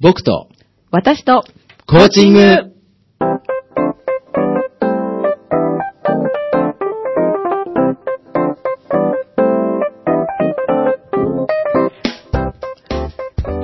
[0.00, 0.48] 僕と、
[0.92, 1.42] 私と、
[1.88, 2.40] コーチング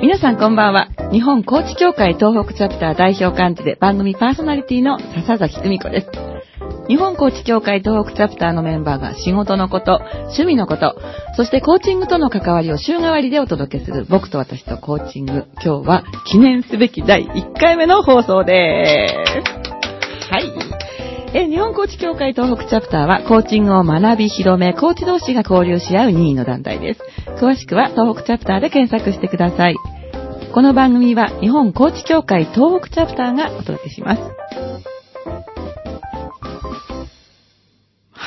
[0.01, 0.89] 皆さんこんばんは。
[1.13, 6.24] 日本コーチ協会東北チャプター代表幹事で番組パーソナリティの笹崎久美子です。
[6.87, 10.95] 日本コーチ協会東北チャプターのメンバーが仕事のこと、趣味のこと、
[11.35, 15.45] そしてコーチングとの関わりを週替わりでお届けする僕と私とコーチング。
[15.63, 19.07] 今日は記念すべき第1回目の放送で
[20.27, 20.31] す。
[20.31, 20.51] はい。
[21.33, 27.01] え日本コーチ協会東北チャプターはコーチングを学び広め、コーチ同士が交流し合う任意の団体です。
[27.41, 29.75] 詳しくは東北チャプターで検索してください。
[30.53, 34.94] この番組は日本コーチ協会東北チャプターがお届けします。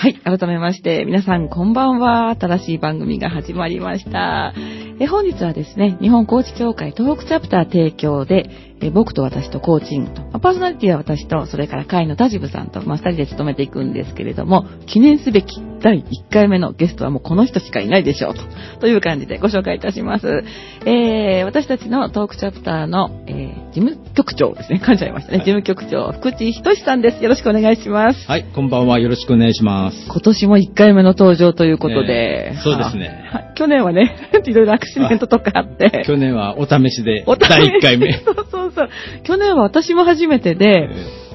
[0.00, 0.14] はい。
[0.14, 2.30] 改めまして、皆さんこんばんは。
[2.38, 4.54] 新しい番組が始まりました。
[5.00, 8.48] え本日はですね、日本コーチ協会東北チャプター提供で、
[8.80, 18.42] え僕と私とコーチングと、パーソナリティは私と、それから会の田ジブさんと、まあ、二人で務めていくんですけれども、記念すべき第1回目のゲストはもうこの人しかいないでしょうと、
[18.80, 20.44] という感じでご紹介いたします。
[20.84, 25.38] えー、私たちのトークチャプターの、えー、事務局長ですね、噛んじゃいましたね。
[25.38, 27.22] 事務局長、福地仁さんです。
[27.22, 28.26] よろしくお願いします。
[28.26, 28.98] はい、こんばんは。
[28.98, 29.96] よろしくお願いします。
[30.08, 32.52] 今年も1回目の登場ということで。
[32.52, 36.04] えーそうですねははい去年はね、いろいろアクシデントとかあって。
[36.06, 38.12] 去年はお試しで、第1回目。
[38.24, 38.88] そうそうそう。
[39.24, 40.88] 去年は私も初めてで、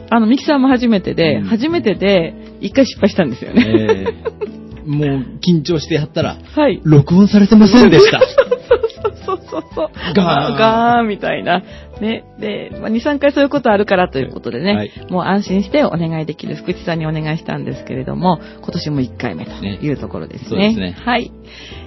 [0.09, 3.65] あの、ミキさんも初めてで、うん初めてで、1回失敗したんですよね。
[3.67, 4.53] えー
[4.85, 6.81] もう緊張してやったら、はい。
[6.83, 8.19] 録音されてませんでした。
[9.25, 9.89] そうそうそう。
[10.13, 11.63] ガーンガーンみたいな。
[12.01, 12.25] ね。
[12.39, 20.49] で、まあ、2、3回そういうことあるからということでね、はいもう安心してお願いできる福地さんにお願いしたんですけれども、今年も1回目というところですね。
[20.49, 21.31] そうですねはい。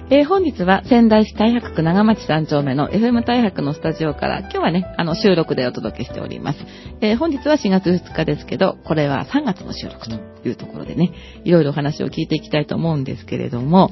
[0.09, 6.59] えー本日は仙台市太白区長町3丁目の FM 太白のスタジオから、今日はね、あの、収録でお届けしております。
[7.01, 10.15] えー本日は4月2日ですけど、これは3月の収録と
[10.47, 11.11] いうところでね、
[11.43, 13.91] いろいろお話を聞いていきたいと思うんですけれども、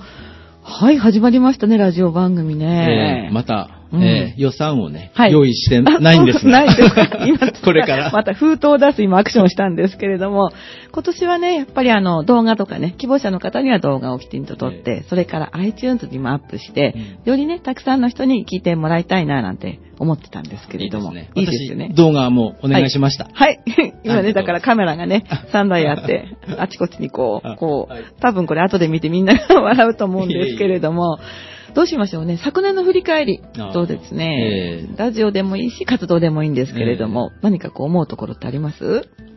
[0.64, 3.28] はい、始まりましたね、ラジオ番組ね。
[3.28, 6.52] えーまた、うんえー予算をね、はい用意してないんですが。
[6.52, 6.96] ないです。
[7.26, 8.12] 今、これから。
[8.12, 10.52] また封筒を出す今アクションをしたんですけれども、
[10.92, 16.96] 今年はね、やっぱりあの動画とかね、希望者の方には動画をきちんと撮って、それから iTunes にもアップして、
[17.26, 21.14] よりね、たくさんの人に聞いてもらいたいななんて思ってたんですけれども。
[21.14, 21.42] いいですね。
[21.42, 21.98] いいですよね私。
[21.98, 23.28] 動画もお願いしました。
[23.32, 23.60] はい。
[23.66, 26.26] 今ね、ありがとうだからカメラがね、3台あって、
[26.58, 31.20] あちこちにこあう、こはいう多分これ後で見てみんなが笑うと思うんですけれども、
[31.76, 32.40] どうしましょうね。
[32.44, 33.42] 昨年の振り返り。
[33.60, 34.98] あ、どうですね、ええ。
[34.98, 38.84] ラジオでもいいし、活動でもいいんですけれども、何かこう思うところってあります？
[39.20, 39.35] えー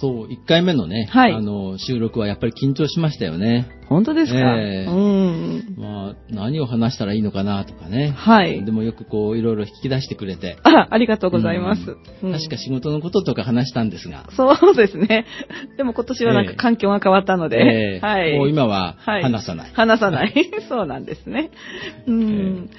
[0.00, 3.68] そう、1回目のね、はいあの、収録はやっぱり緊張しましたよね。
[3.88, 5.74] 本当ですか、ええうん。
[5.76, 8.12] まあ、何を話したらいいのかなとかね。
[8.16, 10.56] はいでもよくこう、いろいろ引き出してくれて。
[10.62, 11.96] あ、ありがとうございます。
[12.22, 14.28] うん確か仕事のこととか話したんですが。
[14.36, 15.26] そうですね。
[15.76, 18.36] でも今年はなんかええ環境が変わったので、えーはい。
[18.36, 19.70] もう今ははい話さない。
[19.72, 20.34] 話さない。
[20.68, 21.50] そうなんですね。
[22.06, 22.70] うん。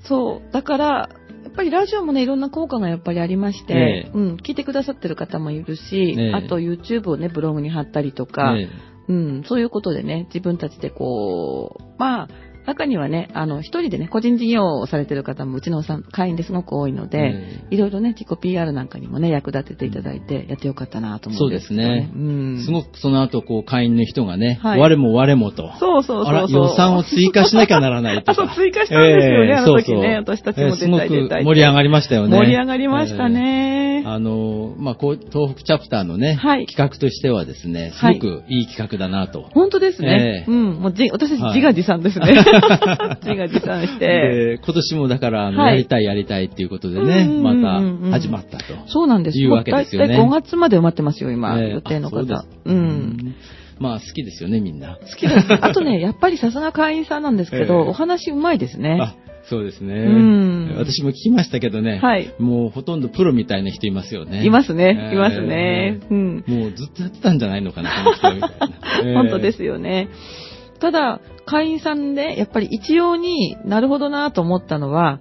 [0.00, 0.52] そう。
[0.52, 1.08] だから、
[1.56, 3.76] ぱりラジオもね、いろんな効果がやっぱりありまして、え
[4.08, 4.10] え。
[4.14, 6.32] うん、聞いてくださってる方もいるし、ええ。
[6.32, 8.68] あと YouTube をね、ブログに貼ったりとか、え。
[9.08, 12.28] うん、そういうことでね、自分たちでこう、まあ、
[12.66, 21.84] 中にはね、あの、一人でね、個人事業をされてる方もうちの会員ですごく多いので、えいろいろね、自己 PR なんかにもね、役立てていただいて、やってよかったなと思うんですよね。
[21.84, 22.64] そうですうん。
[22.64, 25.72] すごくその後、こう、会員の人がね、はい我も我もと。
[25.78, 26.62] そうそうそうそう。
[26.64, 28.32] 予算を追加しなきゃならないとか。
[28.42, 32.36] あそう追加したんですよね あの時ねそうそう私たちも出たいえーすごく盛り上がりましたよね。
[32.36, 33.70] 盛り上がりましたね。
[33.70, 39.48] えーあの、まあ、こう、東北チャプターのね、はい企画としてはですね、すはいごくいい企画だなと。
[39.52, 40.44] 本当ですね。
[40.46, 40.74] ええうん。
[40.74, 42.26] もうじ、私たちはい自画自賛ですね。
[43.22, 44.06] 自画自賛して。
[44.06, 48.64] で、今年もだから、やりたいやりたいっていうことでね、また始まったと。
[48.86, 53.34] そうなんですいうわけですよねもう大体5月まで埋まってますよ、今、えー予定の方うん。
[53.78, 54.98] まあ、好きですよね、みんな。
[55.02, 55.46] 好きです。
[55.60, 58.98] あとね、やっぱりさすが会員さんなんですけど、ええお話うまいですね。
[59.00, 59.14] あ、
[59.48, 59.94] そうですね。
[59.94, 64.44] うん私も聞きましたけどね、はいもうほとんどプロみたいな人いますよね。
[64.44, 65.10] いますね。
[65.12, 66.00] えーいますね。
[66.10, 66.44] うん。
[66.46, 68.50] もうずっとやってたんじゃないのかな、この人みたい
[69.12, 69.14] な。
[69.22, 70.08] 本当ですよね。
[70.78, 75.20] ただ、会員さんで、やっぱり一様になるほどなと思ったのは、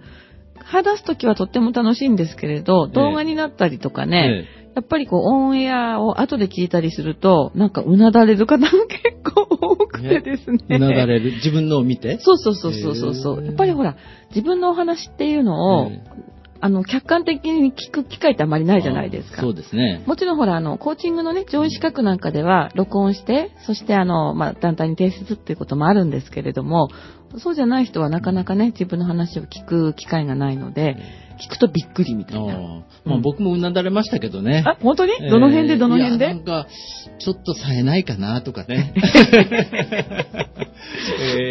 [0.64, 8.80] 話すときはとっても楽しいんですけれど、動画になったりとかね、やっぱりこう、オンエアを後で聞いたりすると、なんかうなだれる方が結
[9.24, 10.60] 構多くてですね。
[10.70, 11.32] うなだれる。
[11.36, 13.38] 自分のを見てそうそうそうそうそうそう。
[13.38, 13.96] へーやっぱりほら、
[14.32, 16.02] 自分のお話っていうのを、え
[16.62, 19.42] あの、客観的に聞く機会ってあまりないじゃないですか。
[19.42, 20.04] そうですね。
[20.06, 26.90] もちろんほら、あの、コーチングのね、上位資格なんかでは、録音して、そしてあの、まあ、団体に提出っていうこともあるんですけれども、
[27.38, 30.98] そうじゃない人はなかなかね、自分の話を聞く機会がないので、
[31.40, 32.84] 聞くとびっくりみたいな。
[33.06, 34.64] まあ、僕もうなだれましたけどね。
[34.66, 35.14] あ、本当に？
[35.22, 36.68] えーどの辺でどの辺いやでなんか、
[37.20, 38.94] ちょっと冴えないかなとかね。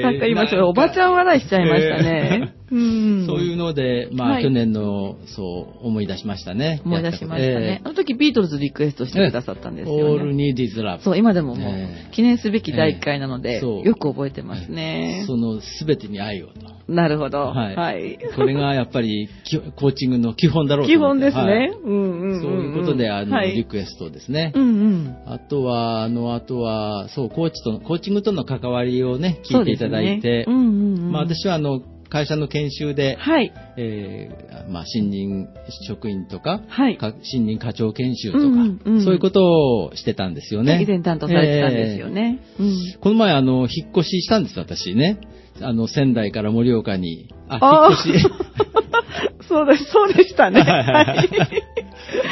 [0.02, 2.54] なんか今それおばちゃん笑いしちゃいましたね。
[2.70, 3.26] うん。
[3.26, 6.80] そういうので、まあ、はい去年の、そう、思い出しましたね。
[6.84, 7.80] 思い出しましたね。
[7.84, 10.44] あの時ビートルズリクエストしてくださったんですよオールね。
[10.44, 11.02] ニーディズラブ。
[11.02, 15.24] そう、今でももうえ、記念すべき第1回なので、よく覚えてますね。
[15.26, 16.54] その全てに愛をと。
[16.88, 17.46] なるほど。
[17.46, 18.18] はいはい。
[18.34, 20.96] これがやっぱりきコーチングの基本だろうと基。
[20.96, 21.42] 本ですね。
[21.42, 22.42] はいうんうんうんん。
[22.42, 24.52] そういうことで、あの、はいリクエストですね。
[24.54, 25.16] うんうん。
[25.26, 31.12] あとは、あの、あとは、そう、コーチと、コーチングとの関わりをね、聞いていただいて、そうですねうんうんうん。
[31.12, 33.52] まあ私はあの、会社の研修で、はい。
[33.76, 35.48] えーまあ新任
[35.88, 36.96] 職員とか、はい。
[36.96, 39.44] か新任課長研修とか、うんうんうんそういうこと
[39.86, 40.80] をしてたんですよね。
[40.82, 42.40] 以前担当されてたんですよね。
[42.58, 42.66] うん。
[42.66, 45.18] えーこの前、あの、引っ越ししたんです、私ね。
[45.60, 47.28] あの、仙台から盛岡に。
[47.48, 48.30] あ、引っ越し。
[49.48, 50.60] そうです、そうでしたね。
[50.60, 51.28] はい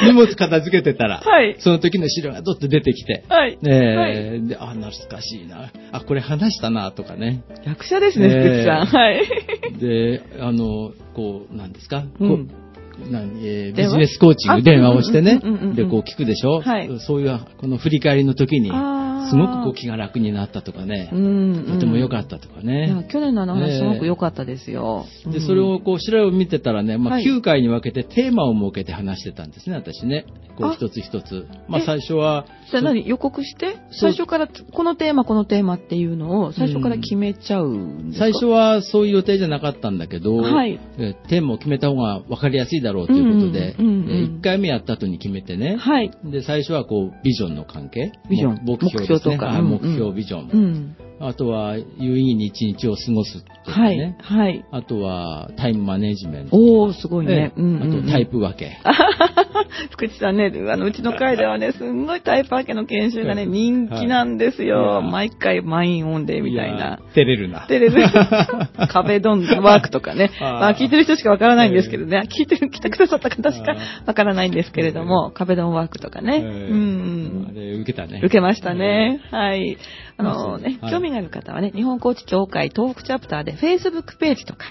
[0.05, 3.57] 荷物片付けてたら、はいその時の資料がどっと出てきて、はい。
[3.63, 5.71] えーはいで、あ、懐かしいな。
[5.91, 7.43] あ、これ話したな、とかね。
[7.65, 8.85] 役者ですね、えー福地さん。
[8.85, 9.27] はい。
[9.79, 12.49] で、あの、こう、なんですか、うん
[12.99, 15.39] えービジネスコーチンあグ電話をしてね
[15.75, 16.89] で、こう聞くでしょ、はい。
[16.99, 18.69] そういう、この振り返りの時に、
[19.29, 23.05] すごくこう気が楽になったとかね、うんとても良かっったとかね。
[23.11, 25.05] 去年のあの話すごく良かったですよ。
[25.31, 27.25] で、それをこう、資料を見てたらね、まあ、はい。
[27.25, 30.25] 9回に分けてテーマを設けて話してたんですね、私ね。
[30.57, 30.73] こう、あ。
[30.73, 31.45] 一つ一つ。
[31.67, 32.45] まあ、え最初は、
[32.79, 33.07] それ何？
[33.07, 33.77] 予告して？
[33.91, 40.79] 最初からこのテーマこのテーマっていうのを最初から決めちゃうんですか、最初はそういう予定じゃなかったんだけど、はい。
[40.97, 46.11] えーテーマを決めた方が分かりやすいだろうということで、うんうんうんうんえー1回目やった後に決めてね、はい。
[46.25, 48.11] で、最初はこう、ビジョンの関係？
[48.29, 48.55] ビジョン。
[48.65, 49.07] も目標ね。
[49.09, 49.45] 目標とか。
[49.47, 49.71] はい、うんうん。
[49.81, 50.49] 目標、ビジョン。
[50.49, 50.95] うん。
[51.25, 54.17] あとは、有意義に一日を過ごすとかはいね。。
[54.19, 54.65] はい。
[54.71, 56.57] あとは、タイムマネジメント。
[56.57, 57.33] おー、すごいね。
[57.33, 58.77] ええうんうんうんあと、タイプ分け。
[59.91, 64.83] 福地さんね、あの、うちの会ではね、すんごいタイプ分けの研修がね、はい人気なんですよ。
[64.83, 66.77] はい毎回満員オンで、みたいな。
[66.77, 66.99] や。
[67.13, 67.67] 照れるな。
[67.67, 67.95] テレビ、
[68.89, 70.31] 壁ドンワークとかね。
[70.39, 72.23] あーまあ聞いてる人しかわからないんですけどね。
[72.29, 73.75] 聞いてる、来てくださった方しかあ
[74.07, 76.41] わからないんですけれども、壁ドンワークとかね。
[76.43, 77.53] えーうんあ。
[77.53, 78.19] れ、受けたね。
[78.23, 79.21] 受けましたね。
[79.31, 79.77] はい。
[80.17, 84.65] あのね、はい興味がある方はね、日本コーチ協会東北チャプターで Facebook ページとか、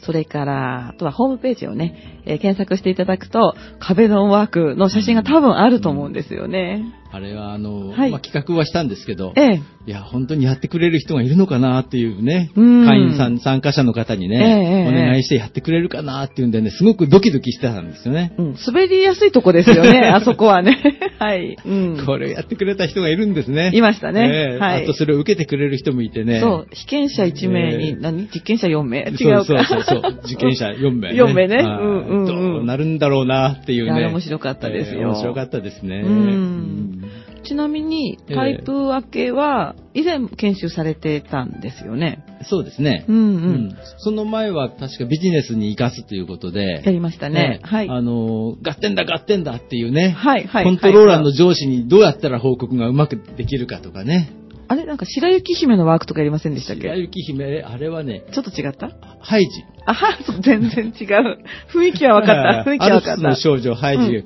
[0.00, 6.84] それから、あとはホームページをね、えー検索していただくと、壁ドンワークの写真が多分あると思うんですよね。
[7.14, 9.62] あれは、あの、はいまあ、企画はしたんですけど、ええ。
[9.86, 18.34] いや、本当にやってくれる人がいるのかなっていうね、うん会員さん、参加者の方にええお願いしてやってくれるかなっていうんでね、すごくドキドキしてたんですよね。
[18.36, 20.76] うん、滑りやすいとこですよね、 あそこはね。
[21.20, 21.56] はい。
[21.64, 22.02] うん。
[22.04, 23.70] これやってくれた人がいるんですね。
[23.74, 26.40] いましたねええはいあとそれを受けてくれる人もいてね。
[26.40, 28.28] そう、被験者1名に、ええ何？
[28.34, 29.00] 実験者4名？
[29.00, 29.14] 違うか。
[29.16, 30.02] そうそうそうそう。
[30.24, 31.22] 受験者4名、ね。
[31.22, 34.06] 4名ねはいうんうんうんどうなるんだろうなっていうね。
[34.06, 36.02] 面白かったですよええ面白かったですね。
[36.04, 37.04] うん
[37.44, 42.24] ちなみに、ええタイプ分けは、以前研修されてたんですよね？
[42.44, 43.04] そうですね。
[43.06, 43.24] うんうん。
[43.24, 47.60] うんその前は確かビジネスに生かすということで、やりましたね。
[47.62, 47.88] はい。
[47.88, 50.64] あの、合点だ合点だっていうね、はい、はい。
[50.64, 54.30] コントローラーのはい上司にどうやったら報告がうまくできるかとかね。
[54.68, 58.90] あれなんか白雪姫のワークとかやりませんでしたっ白け雪姫、あれはね、ちょっと違った？
[59.20, 59.48] ハイジ。
[59.86, 61.38] あは、全然違う。
[61.70, 62.70] 雰囲気は分かった。
[62.70, 63.36] 雰囲気は分かった。
[63.36, 64.22] 少女ハイジが、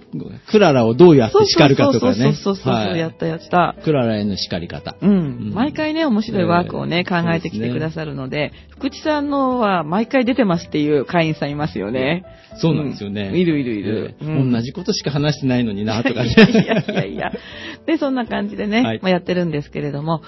[0.49, 2.15] クララをどうやって叱るかとかね。
[2.15, 3.75] そうそうそうそう、はいやったやった。
[3.83, 4.97] クララへの叱り方。
[5.01, 5.15] うんう
[5.51, 12.25] ん毎回ね、面白いワークをね、えー考えてきてくださるので、福地さんのは毎回出てますっていう会員さんいますよね。
[12.61, 13.31] そうなんですよね。
[13.33, 16.31] うんいるいるいるええうん同じことしか話してないのにな、とかね。
[16.31, 17.33] いやいやいやいや。
[17.85, 20.23] で、そんな感じでね、はいまあ、やってるんですけれども、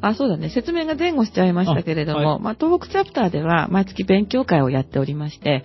[0.00, 5.64] あ、そうだね、説明が前後しちゃいましたけれども、あはいまあ、東北チャプターでは毎月勉強会をやっておりまして、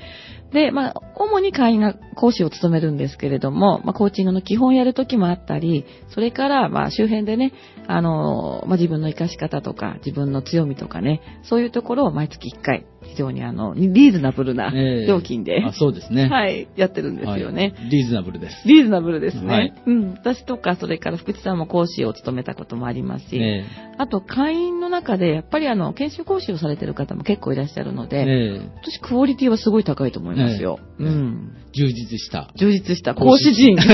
[0.53, 7.53] で、まあ、主に会員が講師を務めるんですけれども、まあ、コーチングの基本をやるときもあったり、それから、まあ、周辺でね、
[7.87, 16.29] あの、まあ、自分の活かし方とか、自分の強みとかね、そういうところを毎月1回、非常にあの、リーズナブルなええ料金で、あそうですね。
[16.29, 17.73] はい、やってるんですよね。
[17.75, 18.67] はいリーズナブルです。
[18.67, 19.53] リーズナブルですね。
[19.53, 20.11] はいうん。
[20.11, 23.65] 私とか、それから福地さんも講師を務めたこともありますし、え
[23.97, 30.79] あと会員の中で、やっぱりあの、研修講師をされてる方も結構いらっしゃるのえで、ええ私クオリティはすごい高いと思いますよ。
[30.99, 31.55] ええうん。
[31.73, 32.51] 充実した。
[32.55, 33.75] 充実した講師陣。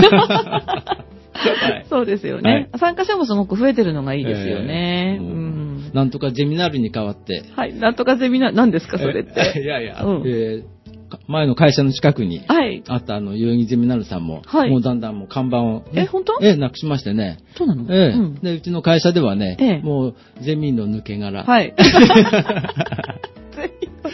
[1.39, 5.19] はいそうですよね、参加者もすごく増えてるのがいいですよね。
[5.21, 5.91] ええうん。
[5.93, 7.43] なんとかゼミナールに代わって。
[7.55, 7.73] はい。
[7.73, 9.61] なんとかゼミナー、何ですか、それっえて。
[9.61, 10.78] いやいや、うんえー
[11.27, 12.83] 前の会社の近くにはい。
[12.87, 16.37] あったあの、代々木ゼミナールさんも、はいもうだんだんもう看板を、ねえ、本当？
[16.41, 17.39] ええ、なくしましてね。
[17.57, 17.93] そうなの？
[17.93, 18.35] ええうん。
[18.35, 21.43] で、うちの会社ではね、ええもうゼミの抜け殻。
[21.43, 21.73] はい。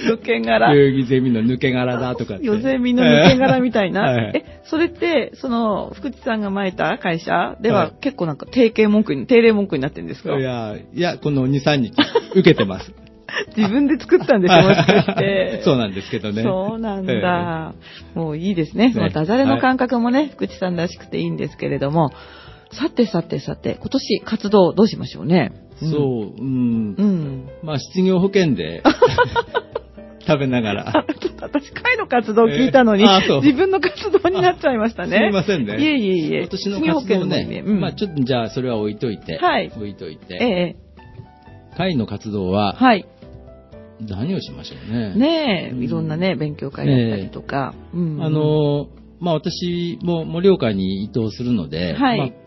[0.07, 0.67] 抜け殻。
[0.73, 2.45] 代々木ゼミの抜け殻だとかって。
[2.45, 4.01] ヨゼミの抜け殻みたいな。
[4.11, 10.37] はいえ、それって、その、福地さんが前いた会社では、はい結構なんか定型文句に、定例文句になってるんですか？
[10.37, 11.91] いや、いや、この2、3日、
[12.31, 12.91] 受けてます。
[13.55, 15.61] 自分で作ったんですよ、もしかして。
[15.65, 16.43] そうなんですけどね。
[16.43, 17.73] そうなんだ。
[18.13, 18.91] もういいですね。
[18.93, 22.11] そのダジャレの感覚もね、福地さんらしくていいんですけれども。
[22.71, 25.51] さてさてさて、今年活動どうしましょうね。
[25.79, 26.95] そう、うん。
[26.97, 27.49] うん。
[27.63, 28.81] まあ、失業保険で、
[30.27, 31.05] 食べながら。
[31.41, 33.05] 私、会の活動を聞いたのに、
[33.43, 35.17] 自分の活動になっちゃいましたね。
[35.17, 35.77] すみませんね。
[35.79, 36.39] いえいえいえ。
[36.39, 40.75] 今年の失業保活動ね、うんまあちょっとじゃあそれは置いといて、はい置いといえて、え
[41.77, 43.05] 会の活動ははい。
[44.01, 45.15] 何をしましょうね。
[45.15, 47.73] ねえ、うんいろんなね、勉強会だったりとか。
[47.93, 48.87] うんあ、の、
[49.19, 52.45] まあ私も盛岡に移動するので、はいまあ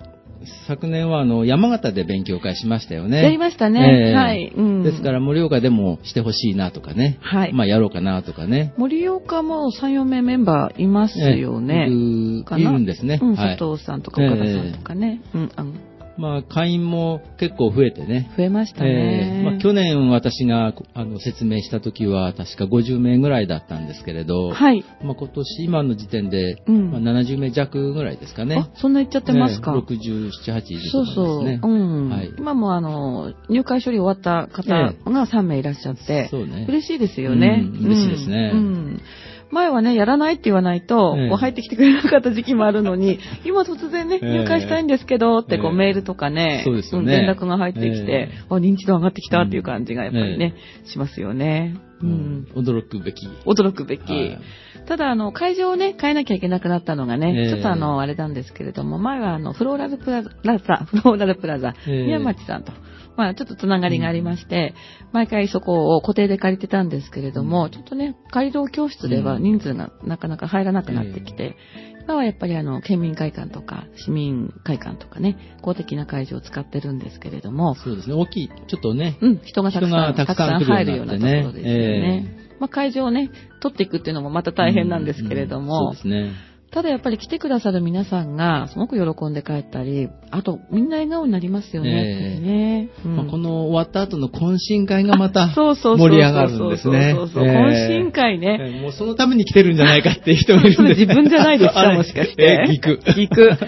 [0.69, 3.23] 昨年はあの山形で勉強会しましたよね。
[3.23, 3.81] やりましたね。
[3.81, 4.53] ええはい。
[4.57, 7.19] うんですから盛岡でもしてほしいなとかね。
[7.21, 8.73] はいまあやろうかなとかね。
[8.77, 11.75] 森岡も3、4名メンバーいますよね。
[11.75, 13.19] ええいるんですね。
[13.21, 13.59] うん、はい。
[13.59, 15.21] 佐藤さんとか岡田さんとかね。
[15.35, 15.73] うん、あの
[16.19, 18.31] まあ会員も結構増えてね。
[18.37, 18.91] 増えましたね。
[18.91, 24.85] ええまあ、去年私があの説明した時は確か50名ぐらいだったんですけれど、はい。
[25.03, 29.73] まあ、今年今の時点で、うんまあ、70名弱ぐらいですかねあ。、そんな言っちゃってますか？
[29.73, 31.45] ええ67、8いるとそうそう。
[31.45, 32.09] うん。
[32.11, 34.95] はい今もあの、入会処理終わった方が
[35.27, 36.67] 3名いらっしゃって、そうね。
[36.69, 37.63] 嬉しいですよね。
[37.65, 39.01] うん嬉しいですねうんうん
[39.51, 44.39] 前はね、やらないって言わないと、ええこう入ってきてくれなかった時期もあるのに、 今突然ね、ええ。
[44.41, 45.77] 入会したいんですけど、ってこうええ。
[45.77, 47.19] メールとかね、そうですよね。
[47.19, 51.77] ん連絡が入ってきてえ、あ、認知度上がってきたっていう感じがやっぱりね、しますよね。
[52.03, 52.47] ううんん。
[52.55, 53.27] 驚くべき。
[53.47, 54.13] 驚くべき。
[54.13, 54.39] はい。
[54.87, 57.49] ただ、あの、会場をね、変えなきゃいけなくなったのがね、ええ。
[57.51, 60.23] ちょっとあの、あれなんですけれども、前はあの、フローラルプラ
[60.59, 62.05] ザ、フローラルプラザ、ええ。
[62.07, 62.73] 宮町さんと、
[63.19, 64.75] まあ、ちょっとつながりがありまして、
[65.13, 71.57] 毎回そこを固定で借りてたんですけれども、ちょっとね、街道教室では人数がなかなか入らなくなってきて、
[72.05, 78.15] 今はやっぱりあの、県民会館とか、市民会館とかね、公的な会場を使ってるんですけれども、そうですね。
[78.15, 78.49] 大きい。
[78.49, 79.19] ちょっとね。
[79.21, 82.37] うん、人がたくさん、たくさん入るようなところですよね。
[82.61, 86.33] まあ、会場をね、取っていくっていうのもまた大変なんですけれども、うんそうですね。
[86.71, 91.91] ただやっぱり来てくださる皆さんがすごく喜んで帰ったり、あとみんな笑顔になりますよね。
[91.91, 97.15] ええやっぱりねうんまあ、この終わった後の懇親会がまたそうそうそうそう盛り上がるんですね。
[97.17, 98.59] そうそうそうええ懇親会ね。
[98.61, 102.43] ええもうそのために来てるんじゃないかっていう人もいるんで 自分じゃないですか、もしかして。
[102.43, 103.01] ええ聞く。
[103.13, 103.59] 聞く。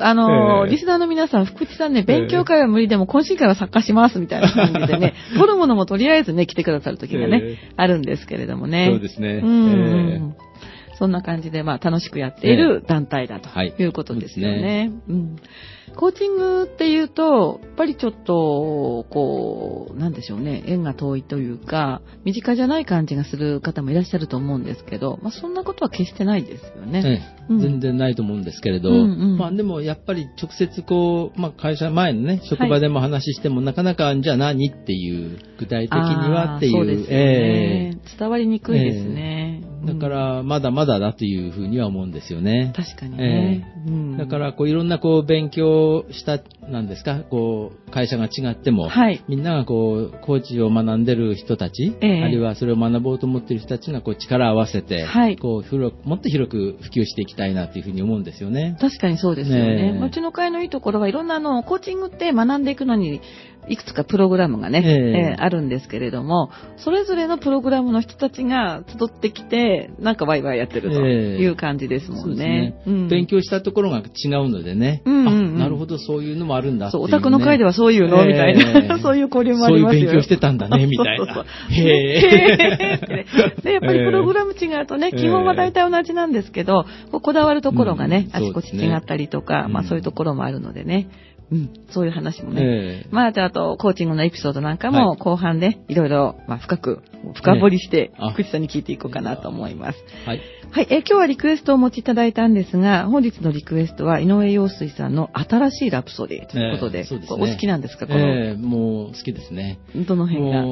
[0.00, 8.88] あのー、ええリスナーの皆さん、福地さんね、勉強会は無理でも懇親会は参加しますみたいな感じでね、取るものもとりあえずね、来てくださる時がね、ええあるんですけれどもね。
[8.90, 9.40] そうですね。
[9.44, 10.34] うん。
[10.98, 14.90] そんな感じで、まあ、楽しくやっている団体だとはいいうことですよね。
[15.08, 15.36] うん。
[15.96, 27.02] コーチングっていうと、やっぱりちょっと、こう、なんでしょうね、縁が遠いというか、身近じゃない感じがする方もいらっしゃると思うんですけど、まあ、そんなことは決してないですよね。
[27.04, 37.98] ええうん全然ないと思うんですけれど、うんうんまあでもやっぱり直接こう、まあ会社前のね、職場でも話しても、なかなかじゃあ何っていう、具体的にはっていう、そうですよえね。
[38.18, 39.47] 伝わりにくいですね。
[39.47, 39.47] え
[39.84, 42.72] だからまだまだだというふうには思うんですよね。
[42.76, 43.74] 確かにね。
[43.86, 58.76] うんだから、こう、いろんな、こう、勉強した、なんですか、こう、会社が違っても、はいみんなが、こう、コーチを学んでる人たち、ええあるいはそれを学ぼうと思ってる人たちが、こう、力を合わせて、はいこう、広く、もっと広く普及していきたいな、というふうに思うんですよね。
[58.80, 59.92] 確かにそうですよね。
[59.92, 63.20] ねちの会のいいところはいろんなあの、コーチングって学んでいくのに、
[63.68, 65.32] いくつかプログラムがね、ええ。
[65.32, 72.48] えーあるんですけれども、それぞれのプログラムの人たちが集ってきて、なんかワイワイやってるという感じですもんね。
[72.48, 72.82] ね。。
[72.86, 73.08] うん。
[73.08, 75.56] 勉強したところが違うのでね、うんうんうん。
[75.56, 77.02] あ、なるほど、そういうのもあるんだってそう。
[77.02, 79.88] オタクの会ではそういうの、みたいな、え えそういう交流もありますよ。
[79.90, 81.24] そういう勉強してたんだね、みたいな。
[81.24, 81.44] そうそうそう。
[81.70, 83.24] へ
[83.62, 85.20] で、やっぱりプログラム違うとね、ええ。
[85.20, 88.36] 基本は大体同じなんですけど、こだわるところがね、うん。
[88.36, 89.72] あちこち違ったりとか、うん。
[89.72, 91.08] まあそういうところもあるのでね、
[91.50, 97.00] うん、そういう話もね、ええまあ、じゃあ、あと、コーチングのエピソードなんかも、はい後半で、いろいろ、まあ、深く、
[97.34, 99.98] 深掘りして福地さんに聞いていこうかなと思います。
[100.26, 100.40] はい。
[100.70, 108.06] はい、えー今日はリクエストをお持ちいただいたんですが、本日のリクエストは、井上陽水さんの新しいラプソディということで、ええそうですねお好きなんですか？
[108.06, 109.78] この、ええもう好きですね。
[110.06, 110.64] どの辺が？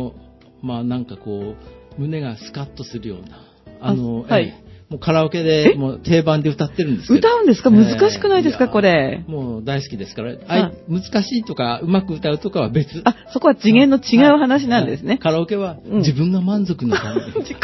[0.62, 1.54] まあなんかこ
[1.98, 3.40] う、胸がスカッとするような。
[3.80, 7.70] あの、あはいええもうカラオケで、もう定番で歌ってるんです歌うんですか？
[7.70, 8.64] ええ難しくないですか？
[8.66, 13.02] やこれもう大好きですから、あはいい難しいとか、うまく歌うとかは別。
[13.04, 15.18] あ、そこは次元の違う話なんですねはい。
[15.18, 17.32] カラオケはうん自分が満足のために。
[17.40, 17.58] 自己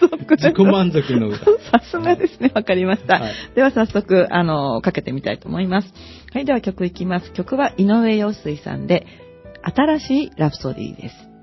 [0.00, 1.44] 満足自己満足の歌。
[1.70, 2.50] さすがですね。
[2.54, 3.18] わかりました。
[3.20, 5.92] はいでは早速、あの、かけてみたいと思います。
[6.32, 7.30] はい、では曲いきます。
[7.32, 9.06] 曲は井上陽水さんで、
[9.62, 11.33] 新しいラプソディーです。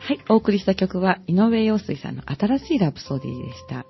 [0.00, 3.84] はい、お送りした曲は井上陽水さんの新しいラブソディでした。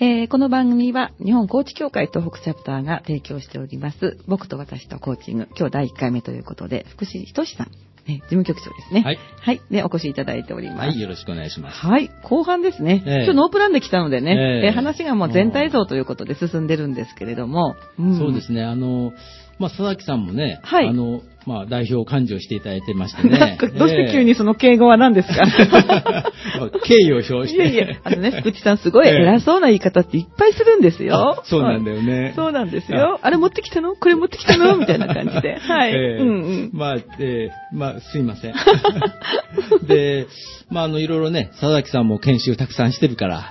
[0.00, 7.70] えーこの番組は日本コーチ協会東北チャプターが提供しております、僕と私とコーチング、今日第1回目ということで、福士仁さん、
[8.10, 9.02] ね、事務局長ですね。
[9.02, 9.18] はい。
[9.40, 9.60] はい。
[9.70, 10.78] で、お越しいただいております。
[10.78, 11.76] はい、よろしくお願いします。
[11.76, 12.10] はい。
[12.24, 13.02] 後半ですね。
[13.06, 17.76] ええ今日ノープランで来たのでね、えええー話がもう全体像ということで進んでるんですけれども。
[18.00, 19.12] んそうですね、あの、
[19.58, 23.56] まあ、佐々木さんもね、はいあの、まあ、代表幹事をしていただいてましてね。
[23.58, 25.34] かどうして急にその敬語は何ですか？
[25.34, 27.68] ええ 敬意を表して。
[27.68, 31.42] いやいや、あのね、福地さんすごい偉そうな言い方っていっぱいするんですよあ。
[31.44, 32.34] そうなんだよね。
[32.36, 33.18] そうなんですよ。
[33.22, 33.96] あれ持ってきたの？
[33.96, 34.76] これ持ってきたの？
[34.76, 35.56] みたいな感じで。
[35.66, 35.90] はい。
[35.92, 36.32] ええうんう
[36.66, 36.70] ん。
[36.74, 38.54] まあ、えーまあ、すいません。
[39.88, 40.26] で、
[40.70, 43.50] まあ、あの、いろいろね、佐々木さんも研修たくさんしてるから、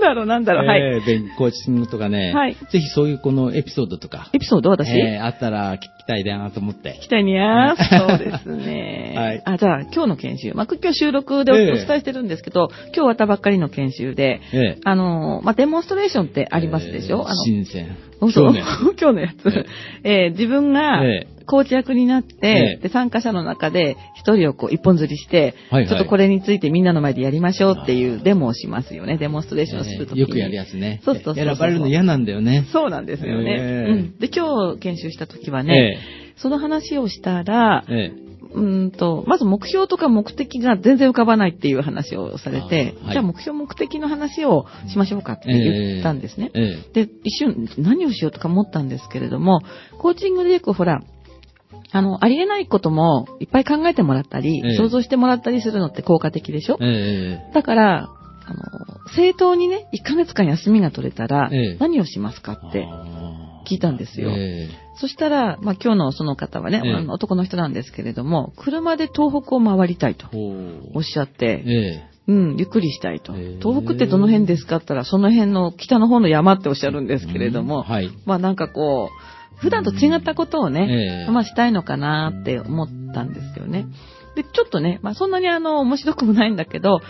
[0.00, 0.66] なんだろう、なんだろう。
[0.66, 0.80] はい。
[0.80, 4.70] えー勉コーチングとかね、はいぜひそういうこのエピソードとか、エピソード？
[4.70, 7.02] 私、えーあったら聞きたいなと思って聞。
[7.02, 7.76] きたいにゃー。
[8.08, 9.14] そうですね。
[9.16, 10.52] はいあ、じゃあ、今日の研修。
[10.54, 17.96] まあ、今日収録でお伝えしてるんですけど、今日終わったばっかりの研修で、ええあの、まあ、デモンストレーションってありますでしょ、えーあの、新鮮。
[18.20, 18.64] そう今日ね。
[19.00, 19.66] 今日のやつ。
[20.04, 29.18] えー自分がえコーチ役になって、ええで参加者の中で一人をこう一本釣りして、はいはいちょっとこれについてみんなの前でやりましょうっていうデモをしますよね。
[29.18, 31.02] デモンストレーションをするときに、よくやるやつね。
[31.04, 32.66] そうそうそう選ばれるの嫌なんだよね。
[32.72, 33.50] そうなんですよね。
[33.50, 34.18] ええうん。
[34.18, 35.98] で、今日研修したときはね、
[36.36, 46.50] その話をしたら、ええうんと、まず目標とか目的が全然浮かばないっていう話をされて、はいじゃあ目標目的の話をしましょうかって言ったんですね。
[46.54, 49.60] ええで、一瞬何をしようとか思ったんですけれども、
[49.98, 51.02] コーチングでよくほら、
[51.92, 54.76] あの、ありえないこともいっぱい考えてもらったり、ええ。
[54.76, 57.52] 想像してもらったりするのって効果的でしょ、ええ。
[57.52, 58.08] だから、
[58.44, 61.76] あの、正当にね、1ヶ月間休みが取れたら、ええ。
[61.78, 62.86] 何をしますかって
[63.68, 64.30] 聞いたんですよ。
[64.32, 70.28] えそしたら、まあ今日のその方はね、男の人なんですけれども、車で東北を回りたいと
[70.94, 71.72] おっしゃって、え
[72.08, 72.12] え。
[72.28, 73.32] うん、ゆっくりしたいと。
[73.32, 77.82] 東北ってどの辺ですかって言ったら、その辺の北の方の山っておっしゃるんですけれども、うん。
[77.82, 78.10] はい。
[78.26, 83.86] まあなんかこう、普段と違ったことをね、ええまあしたいのかなって思ったんですよね。
[84.34, 87.00] で、ちょっとね、まあそんなにあの、面白くもないんだけど、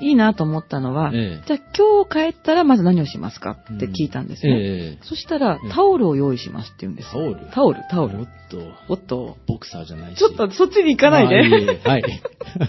[0.00, 4.52] いいなと思ったのは、ええじゃあ今日帰ったらまず何をしますかって聞いたんですね。
[4.52, 7.36] ええそしたらええ、タオルを用意しますって言うんですよ。
[7.52, 7.80] タオル？
[7.90, 8.18] タオル、タオル。
[8.20, 10.18] おっと、おっと、ボクサーじゃないし。
[10.18, 11.36] ちょっとそっちに行かないで。
[11.36, 11.78] はい。
[11.78, 12.04] はい。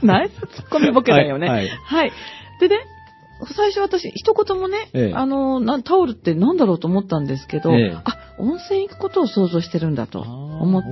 [0.04, 1.48] ナイスツッコミボケだよね。
[1.48, 1.70] ははいい。
[1.70, 2.12] はい
[2.60, 2.78] でね、
[3.56, 10.84] 最初私、一言もね、ええあのな、タオルって何だろうと思ったんですけど、ええあ、温泉行くことを想像してるんだと思っ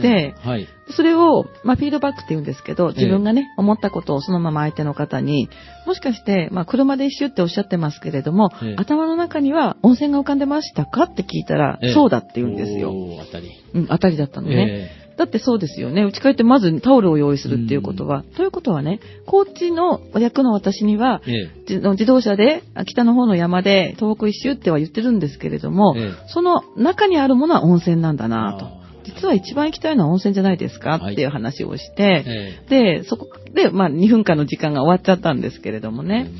[0.00, 0.68] てはい。
[0.90, 5.48] それを、まあ、フィードバックって言うんですけど、自分がね、思ったことをそのまま相手の方に、
[5.86, 12.92] もしかして、まあ、車で一周っておっしゃってますけれども、ええ頭の中には温泉が浮かんでましたかって聞いたら、ええそうだって言うんですよ。
[13.24, 13.50] 当たり。
[13.74, 15.05] うん、当たりだったのね。
[15.16, 16.02] えだってそうですよね。
[16.02, 18.22] うち帰ってまずタオルを用意するっていうことは。
[18.36, 28.76] ということはね、コーチの役の私には、ええ自自動車であ北の方の山で東北一周っては言ってるんですけれども、ええその中にあるものは温泉なんだなとあ。
[29.04, 32.24] 実は一番行きたいのは温泉じゃないですかはいっていう話をして、
[32.70, 36.30] えで、そこで、まあ2分間の時間が終わっちゃったんですけれどもえね。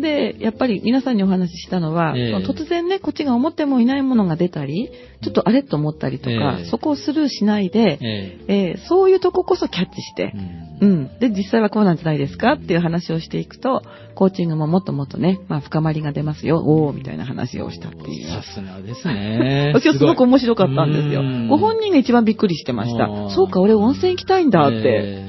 [0.00, 4.90] で、やっぱり皆さんにお話ししたのは、ええその突然ね、こっちが思ってもいないものが出たり、
[5.22, 11.18] ちょっとあれと思ったりとか、ええそこをスルーしないで、ええーそういうとここそキャッチしてえ、うんうん。
[11.18, 13.82] で、実際はこうなんじゃないですかっていう話をしていくと、
[14.14, 18.28] コーチングももっともっとね、まあ深まりが出ますよ、おーみたいな話をしたっていう。
[18.28, 19.72] さすがですね。
[19.82, 21.48] 今日すごく面白かったんですようん。
[21.48, 23.08] ご本人が一番びっくりしてました。
[23.30, 25.27] そうか、俺温泉行きたいんだって。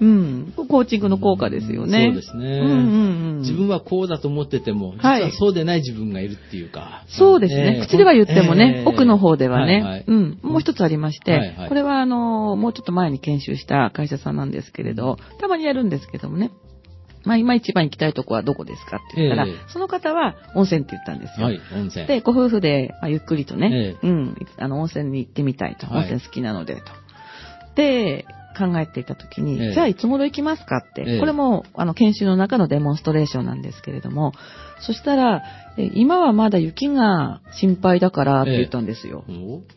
[0.00, 0.52] えうん。
[0.56, 2.06] コーチングの効果ですよね。
[2.06, 3.40] そうですねうんうんうん。
[3.40, 7.04] 自分はこうだと思ってても、実はいはそうでない自分がいるっていうか。
[7.08, 7.78] そうですね。
[7.78, 16.50] ええ口では言ってもね、ええ奥の方ではね、はいはいうん、もう一つありまして、はいはいこれはあの、もうちょっと前に研修した会社さんなんですけれど、たまにやるんですけどもね。
[17.24, 21.46] まあ今一番行きたいとこはどこですかって言ったら、ええその方は温泉って言ったんですよ。
[21.46, 22.06] はい、温泉。
[22.06, 25.86] で、ご夫婦で、まあ、ゆっくりとね、えうん、あの、温泉に行ってみたいと。
[25.86, 26.82] はい温泉好きなので、と。
[27.74, 28.26] で、
[28.56, 29.74] 考えていたときに、ええ。
[29.74, 31.20] じゃあいつ頃行きますかって、ええ。
[31.20, 34.32] これも、あの、研修の中のデモンストレーションなんですけれども、
[34.80, 35.42] そしたら、
[35.76, 39.24] え今はまだ雪が心配だからって言ったんですよ。
[39.28, 39.32] う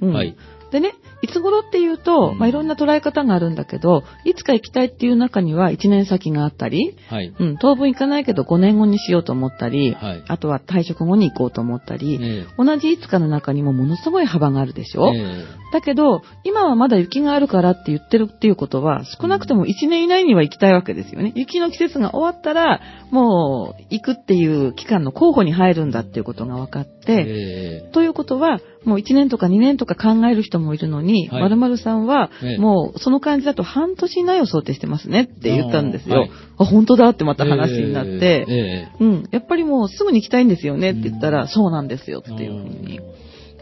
[0.05, 0.11] ん。
[0.11, 0.35] おはい。
[0.71, 2.37] でね、いつ頃っていうと、うん。
[2.37, 7.33] まあ、いろんな捉え方があるんだけど、いつか行きたいっていう中には1年先があったり、はい。
[7.37, 10.23] うん、当分行かないけど5年後にしようと思ったり、はい。
[10.27, 21.31] あとは退職後に行こうと思ったり、え同じいつかの中にもものすごい幅があるでしょ、えだけど、今はまだ雪があるからって言ってるっていうことは、少なくとも1年以内には行きたいわけですよね。
[21.35, 27.89] 雪の季節が終わったら、もう行くっていう期間の候補に入るんだっていうことが分かって、え。
[27.91, 31.41] ということは、もう1年とか2年とか考える人もいるのに、はい。
[31.43, 36.21] 〇〇さんはええ、もうその感じだと半年以内を想定してますねって言ったんですよ。
[36.21, 36.31] はい。
[36.57, 42.99] あ、本当だってまた話になって、ええうん、やっぱりもうすぐに行きたいんですよねって言ったら、そうなんですよっていうふうに。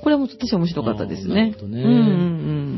[0.01, 1.33] これも私は面白かったですね。
[1.33, 1.55] ね。
[1.61, 1.77] うんう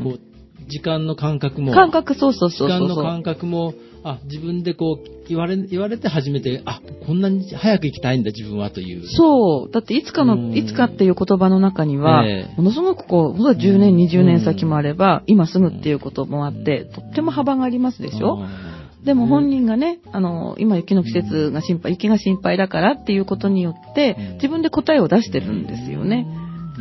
[0.02, 0.29] こう
[0.70, 1.72] 時間の感覚も。
[1.72, 2.78] 感覚、そうそうそうそう。
[2.78, 9.02] 時間の感覚も、あ、自分でこう、言われ、言われて初めて、あ、こんなに早く行きたいんだ、自分は、という。
[9.06, 9.72] そう。
[9.72, 18.38] だっていつかうんの、いつかっていう言葉の中には、ええものすごくこう、ほんと10年、うん20年先もあれば、今すぐっていうこともあって、とっても幅がありますでしょ？
[19.04, 26.26] でも本人がね、あの、今雪の季節が心配、雪が心配だからっていうことによってうん、自分で答えを出してるんですよね。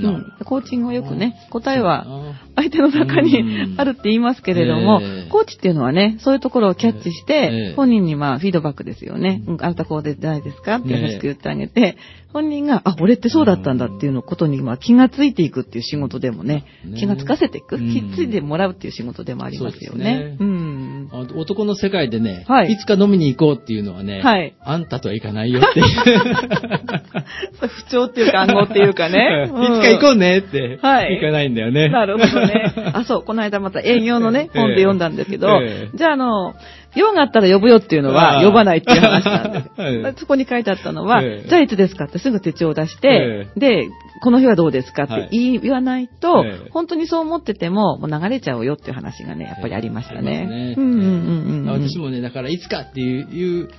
[0.07, 0.33] うん。
[0.45, 9.41] コーチングはよくね、答えはあ相手の中にあるって言いますけれどもええ、コーチっていうのはね、そういうところをキャッチしえてえ、本人にまあフィードバックですよね。
[9.47, 11.97] うん、あなたこうでないですかって優しく言ってあげて、
[12.31, 16.65] 本人が、あ、俺ってそうだったんだっていうのことにまあ気がついていくっていう仕事でもねね、
[16.97, 17.93] 気がつかせていく、うん。
[17.93, 20.37] きっついてもらうっていう仕事でもありますよそうねね。
[20.39, 21.09] うん。
[21.11, 22.73] あ男の世界でね、はい。
[22.73, 24.55] いつか飲みに行こうっていうのはね、はい。
[24.61, 25.85] あんたとは行かないよってい う。
[27.67, 29.45] 不調っていうか暗号っていうかね。
[29.45, 29.49] い
[29.81, 31.15] つか行こうねって、はい。
[31.15, 31.89] 行かないんだよね。
[31.89, 32.73] なるほどね。
[32.93, 34.59] あ、そう、この間また営業のね、ええ。
[34.59, 35.97] 本で読んだんだけど、ええ。
[35.97, 36.55] じゃああの、
[36.95, 39.69] 用があったら呼ぶよっていうのは呼ばないっていう話なんです。
[39.81, 40.13] はい。
[40.17, 41.47] そこに書いてあったのは、ええ。
[41.47, 43.87] じゃあいつですかってすぐ手帳を出して、で、
[44.21, 46.69] この日はどうですかって言わないと、ええ。
[46.71, 50.75] 本当にそう思ってても、もう流れちゃうよっていう話がね、やっぱりありましたありますね。
[50.77, 51.07] うんうんうん
[51.67, 51.87] うん。
[51.87, 53.69] 私もね、だからいつかっていう、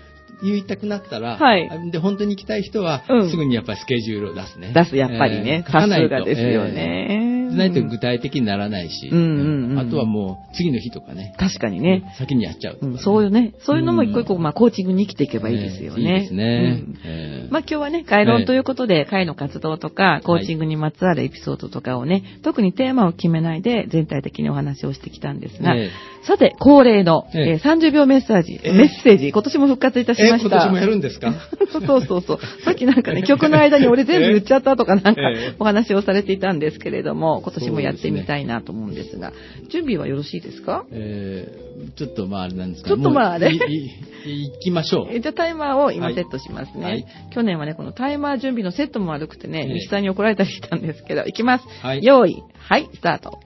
[0.42, 1.90] 言いたくなったら、はい。
[1.90, 3.30] で、本当に行きたい人は、うん。
[3.30, 4.72] すぐにやっぱりスケジュールを出すね。
[4.74, 5.64] 出す、やっぱりね。
[5.66, 7.06] えー書かさないとですよね。
[7.34, 9.78] えーでないと具体的にならないし、うんうんうん。
[9.78, 12.14] あとはもう次の日とかね、確かにね。
[12.18, 16.02] 先にやっちゃうね、うん、そういうね、そういうのも一個一個、まあ、コーチングに生きていけばいいですよね。
[16.02, 17.48] えーいいですね。
[17.50, 25.90] まあ今日はね、概論ということで、会の活動とか、コーチングにまつわるエピソードとかをね、特にテーマを決めないで全体的にお話をしてきたんですが、え
[26.22, 30.56] さて、恒例の、えええー30秒メッセージ、ええメッセージ、今年も復活いたしえました。
[30.56, 31.32] 今年もやるんですか？
[31.72, 32.38] そうそうそう。
[32.64, 39.32] さっきなんかね、曲の間に俺全部言っちゃったとかなんかええお話をされていたんですけれども、今年もやってみたいなと思うんですが、
[39.70, 40.84] 準備はよろしいですか？
[40.92, 45.06] えーちょっとまああれなんですかちょっとまあねもういいいい行きましょう。
[45.10, 46.84] え じゃあタイマーを今はいセットしますね。
[46.84, 51.64] はい去年はね、このタイマー準備のセットも悪くてね、ええ西さんに怒られたりしたんですけど、いきます。
[51.80, 52.42] はい用意。
[52.58, 53.38] はい、スタート。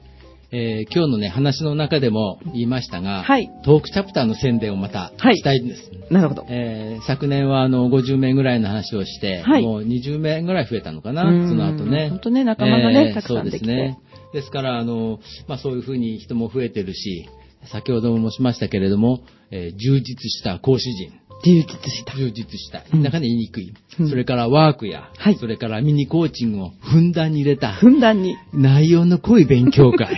[0.57, 5.91] えー今日のね、話の中でも言いましたが、はいトークチャプターの宣伝をまたはいしたいんです。
[6.13, 6.47] なるほど。
[6.49, 12.09] えー昨年はあの50名ぐらいの話をして、はいもう20名ぐらい増えたのかな、うんその後ね。
[12.11, 13.99] 本当ね仲間がねたくさんそうできてすね。
[14.33, 17.29] ですから、あの、まあそういうふうに人も増えてるし、
[17.73, 21.13] 先ほども申しましたけれども、えー充実した講師陣。
[21.45, 22.13] 充実した。
[22.17, 22.83] 充実した。
[22.93, 23.73] うんなかなか言いにくい。
[24.01, 28.37] うんそれからワークや、はいそれからミニコーチングをふんだんに入れた、ふんだんに。
[28.53, 30.09] 内容の濃い勉強会。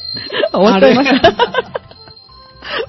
[0.52, 1.32] 終わっちゃいました。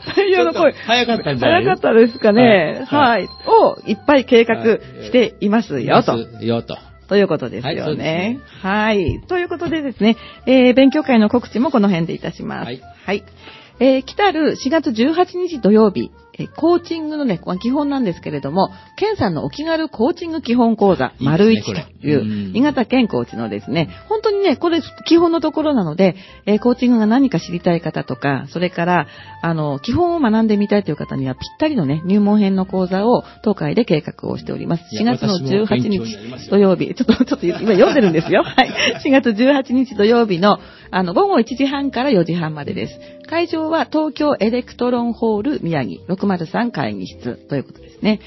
[0.10, 0.88] 太陽 の声ちょっと。
[0.88, 1.64] 早かったんじゃない？
[1.64, 2.84] 早かったですかね。
[2.88, 3.28] ははいい。
[3.48, 4.56] をいっぱい計画
[5.04, 6.18] していますよ、と。
[6.44, 6.78] よと。
[7.08, 8.40] ということですよねね。
[8.62, 9.20] はい。
[9.28, 12.66] ということでですね、えー、勉強会の告知もこの辺でいたします。
[12.66, 12.82] はい。
[13.06, 13.24] はい。
[13.80, 29.08] えー、来たる4月18日土曜日、えーコーチングのね、基本なんですけれども、ケンさんのお気軽コーチング基本講座、いいですね丸一という、うん新潟県コーチのですね、本当にね、これ基本のところなので、えーコーチングが何か知りたい方とか、それから、
[29.42, 34.84] あの、基本を学んでみたいという方にはぴったりのね、入門編の講座を東海で計画をしております。
[34.96, 38.44] 4いや月の私も18勉強になり日土曜日、ちょっと、ちょっと今読んでるんですよ。
[38.48, 38.70] はい。
[39.06, 40.60] 4月18日土曜日の、
[40.92, 43.00] あの、午後1時半から4時半までです。
[43.30, 46.02] 会場は東京エレクトロンホール宮城
[46.38, 48.20] 603会議室ということですね。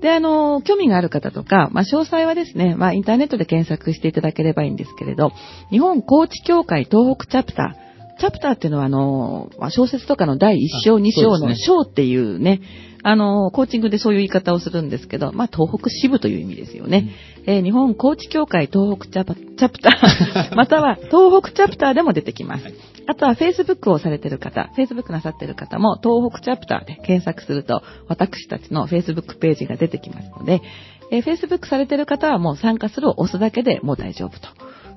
[0.00, 5.32] で、あの、興味がある方とか、まあ、詳細はですね、まあ、インターネットで検索していただければいいんですけれど、
[5.70, 12.60] 日本コーチ協会東北チャプター、チャプターっていうのは、あの、まあ、小説とかの第1章、あ2章の章っていうね、
[13.06, 17.10] あの、コーチングでそういう言い方をするんですけど、まあ、東北支部という意味ですよね。
[17.46, 22.64] えー日本コーチ協会東北チャパチャプター、 または東北チャプターでも出てきます。
[22.64, 22.74] はい
[23.06, 30.62] あとは Facebook をされてる方、Facebook なさってる方も東北チャプターで検索すると私たちの Facebook ページが出てきますので、
[31.10, 34.48] えー Facebook されてる方はもう参加するを押すだけでもう大丈夫と。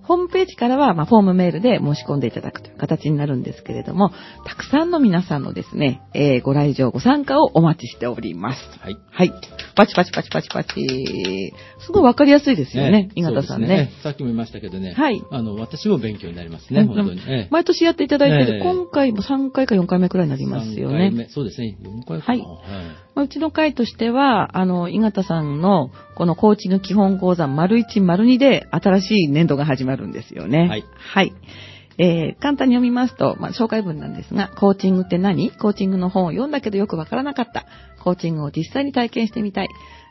[0.08, 4.12] ホームページからは、まあ、フォームメールで申し込んでいただくという形になるんですけれども、
[4.46, 8.62] たくさんの皆さんのですね、えーご来場、ご参加をお待ちしております。
[8.80, 8.98] はい。
[9.12, 9.34] はい。
[9.76, 11.54] パチパチパチパチパチ。
[11.86, 13.92] すごいわかりやすいですよね、井形さんそうですね。
[14.02, 14.94] さっきも言いましたけどね。
[14.94, 17.22] はいあの、私も勉強になりますね、うん本当に。
[17.28, 21.10] ええ毎年やっていただいてる、ええ今回も3回か4回目くらいになりますよね。
[21.10, 21.78] 三回目そうですね。
[21.82, 22.44] 4回かな。
[22.46, 30.68] はいまあうちの会としては、あの、井形さんのこのコーチング基本講座丸1丸2で新しい年度が始まるんですよね。
[30.68, 30.84] はい。
[30.98, 31.34] はい。
[32.00, 35.50] えー、簡単に読みますと、まあ、紹介文なんですが、コーチングって何？
[35.52, 37.66] コーチングの本を読んだけどよくわからなかった。
[38.04, 39.70] コーチングを実際に体験してみたい。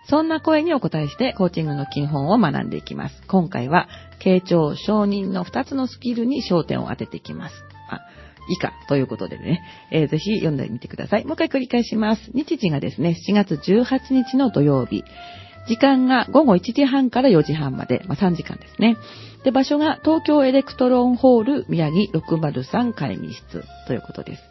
[0.09, 3.23] そんな声にお答えして、コーチングの基本を学んでいきます。
[3.29, 3.89] 今回は、
[4.21, 7.55] 傾聴、承認の2つのスキルに焦点を当てていきます。
[7.89, 8.01] あ
[8.49, 11.25] 以下ということでね、えーぜひ読んでみてください。
[11.25, 12.31] もう一回繰り返します。
[12.35, 15.05] 日時がですね、7月18日の土曜日。
[15.69, 18.97] 時間が午後1時半から4時半まで、まあ、3時間ですね。
[19.45, 24.43] で、場所が東京エレクトロンホール宮城603会議室ということです。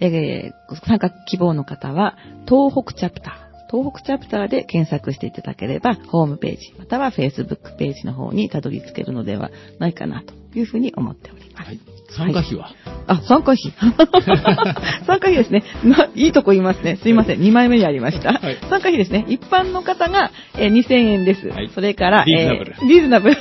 [0.00, 2.16] えー参加希望の方は、
[2.48, 3.52] 東北チャプター。
[3.70, 11.68] 東北チャプターで検索していただければ、ホームページ、または Facebook ページの方にたどり着けるのではないかなというふうに思っております。
[11.68, 11.80] はい。
[12.14, 12.70] 参加費は、
[13.06, 13.72] あ、参加費。
[15.06, 15.62] 参加費ですね。
[15.84, 16.96] ないいとこ言いますね。
[16.96, 17.40] すいません。
[17.40, 18.34] 2枚目にありました。
[18.34, 19.24] はい参加費ですね。
[19.28, 21.48] 一般の方が、えー2000円です。
[21.48, 23.36] はいそれから、リーズナブルえーリーズナブル。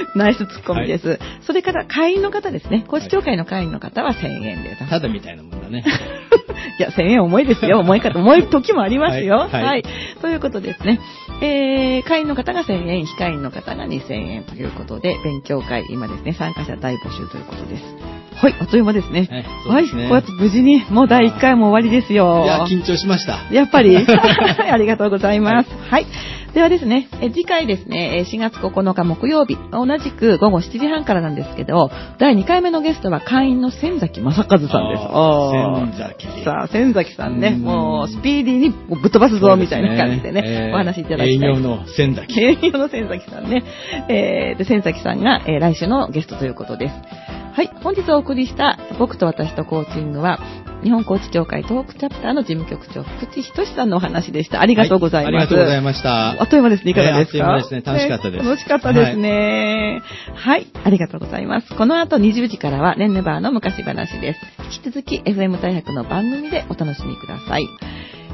[0.14, 1.18] ナイスツッコミです。
[1.42, 2.84] それから、会員の方ですね。
[2.88, 4.88] 高知協会の会員の方は1000円です。
[4.88, 5.84] ただみたいなもんだね。
[6.78, 7.80] いや、1000円重いですよ。
[7.80, 9.36] 重い方、重い時もありますよ。
[9.36, 9.48] は。
[9.48, 9.82] はいい
[10.20, 11.00] ということですね。
[11.40, 18.18] えー、会員の方が1000円、非会員の方が2000円ということで、勉強会、今ですね、参加者大募集ということです。
[18.34, 19.28] はい、あっという間ですね。
[19.30, 22.42] はいそうはい、こうやって無事に、もう第1回も終わりですよ。
[22.44, 23.52] いや、緊張しました。
[23.52, 25.70] やっぱり ありがとうございます。
[25.90, 26.06] はい。
[26.54, 34.68] ではですね、え次回ですね、え4月9日木曜日、同じく午後7時半からなんですけど、第2回目のゲストは会員の千崎正和さんです。
[34.68, 41.34] 千崎さあ、千崎さんね、うんもうスピーディーにぶっ飛ばすぞ、みたいな感じでね、えーお話しいただきたい。
[41.34, 42.40] 営業の仙崎。
[42.40, 43.62] 営業の千崎さんね。
[44.08, 47.37] えー、で、千崎さんが、えー来週のゲストということです。
[47.58, 47.70] はい。
[47.82, 50.38] 本日お送りした僕と私とコーチングは、
[50.84, 54.60] 日本コーチ協会東北チャプターの事務局長、福地仁さんのお話でした。
[54.60, 55.32] ありがとうございます。
[55.32, 56.40] はありがとうございました。
[56.40, 56.92] あっという間ですね。
[56.92, 60.02] いかがですか、えーあっという間ですね楽しかったですね楽しかったですね、
[60.36, 60.66] はい。
[60.84, 61.74] ありがとうございます。
[61.74, 64.40] この後20時からは、ねんねバーの昔話です。
[64.76, 67.66] 引き続き FM 大学の番組でお楽しみください。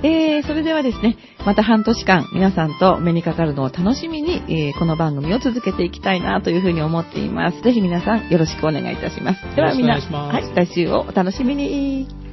[0.05, 7.63] えー、それではですね、また半年間皆さんと目にかかるのを楽しみに、えーこの番組を続けていきたいなというふうに思っています。
[7.63, 9.57] ぜひ皆さんよろしくお願いいたします。
[9.57, 12.24] ではみんな、よろしくお願いしますはい、来週をお楽しみに。